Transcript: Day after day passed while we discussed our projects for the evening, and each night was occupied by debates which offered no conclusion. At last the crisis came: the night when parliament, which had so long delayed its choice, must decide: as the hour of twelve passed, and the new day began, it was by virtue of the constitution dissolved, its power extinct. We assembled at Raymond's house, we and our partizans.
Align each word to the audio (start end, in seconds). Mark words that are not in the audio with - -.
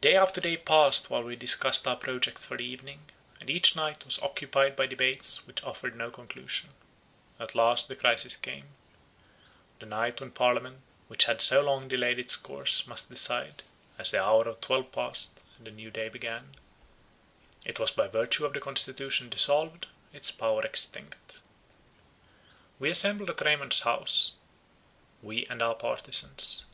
Day 0.00 0.16
after 0.16 0.40
day 0.40 0.56
passed 0.56 1.10
while 1.10 1.22
we 1.22 1.36
discussed 1.36 1.86
our 1.86 1.94
projects 1.94 2.44
for 2.44 2.56
the 2.56 2.64
evening, 2.64 3.08
and 3.38 3.48
each 3.48 3.76
night 3.76 4.04
was 4.04 4.18
occupied 4.18 4.74
by 4.74 4.84
debates 4.88 5.46
which 5.46 5.62
offered 5.62 5.94
no 5.94 6.10
conclusion. 6.10 6.70
At 7.38 7.54
last 7.54 7.86
the 7.86 7.94
crisis 7.94 8.34
came: 8.34 8.70
the 9.78 9.86
night 9.86 10.20
when 10.20 10.32
parliament, 10.32 10.80
which 11.06 11.26
had 11.26 11.40
so 11.40 11.60
long 11.62 11.86
delayed 11.86 12.18
its 12.18 12.36
choice, 12.36 12.84
must 12.88 13.10
decide: 13.10 13.62
as 13.96 14.10
the 14.10 14.20
hour 14.20 14.42
of 14.48 14.60
twelve 14.60 14.90
passed, 14.90 15.40
and 15.56 15.64
the 15.64 15.70
new 15.70 15.92
day 15.92 16.08
began, 16.08 16.56
it 17.64 17.78
was 17.78 17.92
by 17.92 18.08
virtue 18.08 18.44
of 18.44 18.52
the 18.54 18.60
constitution 18.60 19.28
dissolved, 19.28 19.86
its 20.12 20.32
power 20.32 20.62
extinct. 20.66 21.40
We 22.80 22.90
assembled 22.90 23.30
at 23.30 23.40
Raymond's 23.40 23.78
house, 23.78 24.32
we 25.22 25.46
and 25.46 25.62
our 25.62 25.76
partizans. 25.76 26.66